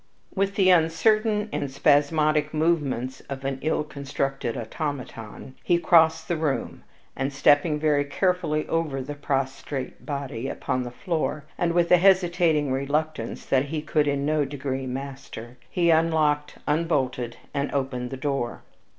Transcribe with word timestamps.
With 0.33 0.55
the 0.55 0.71
uncertain 0.71 1.47
and 1.53 1.69
spasmodic 1.69 2.55
movements 2.55 3.21
of 3.29 3.45
an 3.45 3.59
ill 3.61 3.83
constructed 3.83 4.57
automaton, 4.57 5.53
he 5.63 5.77
crossed 5.77 6.27
the 6.27 6.37
room, 6.37 6.83
and 7.15 7.31
stepping 7.31 7.77
very 7.79 8.03
carefully 8.03 8.67
over 8.67 8.99
the 9.03 9.13
prostrate 9.13 10.03
body 10.03 10.47
upon 10.49 10.81
the 10.81 10.89
floor, 10.89 11.45
and 11.55 11.73
with 11.73 11.91
a 11.91 11.97
hesitating 11.97 12.71
reluctance 12.71 13.45
that 13.45 13.65
he 13.65 13.83
could 13.83 14.07
in 14.07 14.25
no 14.25 14.43
degree 14.43 14.87
master, 14.87 15.59
he 15.69 15.91
unlocked, 15.91 16.57
unbolted, 16.67 17.37
and 17.53 17.71
opened 17.71 18.09
the 18.09 18.17
door. 18.17 18.63